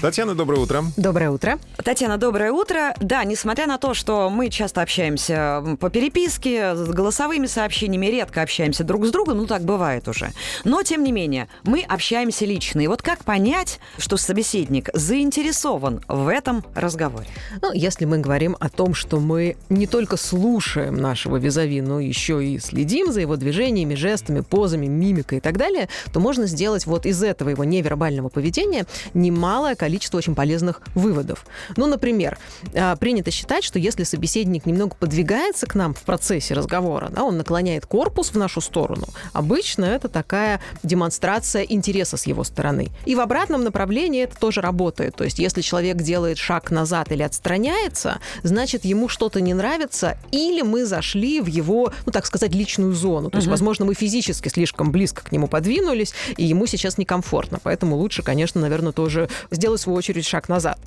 [0.00, 0.84] Татьяна, доброе утро.
[0.96, 1.58] Доброе утро.
[1.76, 2.94] Татьяна, доброе утро.
[3.00, 8.84] Да, несмотря на то, что мы часто общаемся по переписке, с голосовыми сообщениями, редко общаемся
[8.84, 10.30] друг с другом, ну так бывает уже.
[10.62, 12.80] Но, тем не менее, мы общаемся лично.
[12.80, 17.26] И вот как понять, что собеседник заинтересован в этом разговоре?
[17.60, 22.44] Ну, если мы говорим о том, что мы не только слушаем нашего визави, но еще
[22.44, 27.04] и следим за его движениями, жестами, позами, мимикой и так далее, то можно сделать вот
[27.04, 31.46] из этого его невербального поведения немалое количество количество очень полезных выводов.
[31.76, 32.36] Ну, например,
[32.74, 37.38] а, принято считать, что если собеседник немного подвигается к нам в процессе разговора, да, он
[37.38, 42.88] наклоняет корпус в нашу сторону, обычно это такая демонстрация интереса с его стороны.
[43.06, 45.16] И в обратном направлении это тоже работает.
[45.16, 50.60] То есть, если человек делает шаг назад или отстраняется, значит, ему что-то не нравится, или
[50.60, 53.30] мы зашли в его, ну, так сказать, личную зону.
[53.30, 53.52] То есть, угу.
[53.52, 57.58] возможно, мы физически слишком близко к нему подвинулись, и ему сейчас некомфортно.
[57.62, 60.78] Поэтому лучше, конечно, наверное, тоже сделать в свою очередь, шаг назад.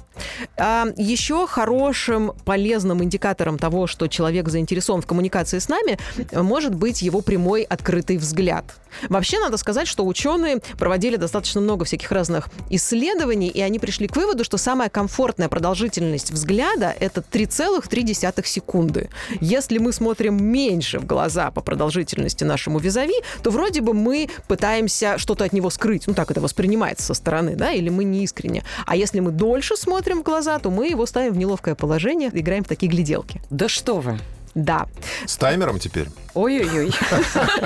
[0.58, 5.98] А еще хорошим, полезным индикатором того, что человек заинтересован в коммуникации с нами,
[6.34, 8.66] может быть его прямой открытый взгляд.
[9.10, 14.16] Вообще, надо сказать, что ученые проводили достаточно много всяких разных исследований, и они пришли к
[14.16, 19.10] выводу, что самая комфортная продолжительность взгляда— это 3,3 секунды.
[19.40, 25.18] Если мы смотрим меньше в глаза по продолжительности нашему визави, то вроде бы мы пытаемся
[25.18, 26.08] что-то от него скрыть.
[26.08, 28.64] Ну, так это воспринимается со стороны, да, или мы не искренне.
[28.86, 32.64] А если мы дольше смотрим в глаза, то мы его ставим в неловкое положение, играем
[32.64, 33.42] в такие гляделки.
[33.50, 34.20] Да что вы!
[34.56, 34.88] Да.
[35.26, 36.08] С таймером теперь?
[36.34, 36.92] Ой-ой-ой.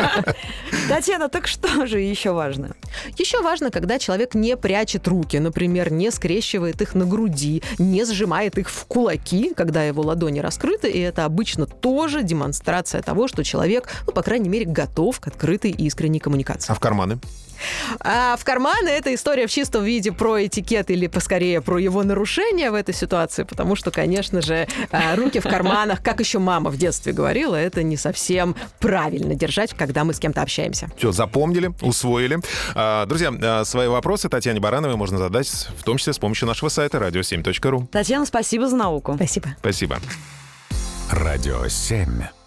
[0.89, 2.75] Татьяна, так что же еще важно?
[3.17, 8.57] Еще важно, когда человек не прячет руки, например, не скрещивает их на груди, не сжимает
[8.57, 13.89] их в кулаки, когда его ладони раскрыты, и это обычно тоже демонстрация того, что человек,
[14.05, 16.71] ну, по крайней мере, готов к открытой и искренней коммуникации.
[16.71, 17.19] А в карманы?
[17.99, 22.71] А в карманы это история в чистом виде про этикет или поскорее про его нарушение
[22.71, 26.77] в этой ситуации, потому что, конечно же, а, руки в карманах, как еще мама в
[26.77, 30.89] детстве говорила, это не совсем правильно держать, когда мы с кем-то общаемся.
[30.97, 32.39] Все, запомнили, усвоили.
[32.73, 35.47] А, друзья, а, свои вопросы Татьяне Барановой можно задать,
[35.77, 37.87] в том числе с помощью нашего сайта radio7.ru.
[37.87, 39.13] Татьяна, спасибо за науку.
[39.15, 39.49] Спасибо.
[39.59, 39.99] Спасибо.
[41.11, 42.44] Радио 7.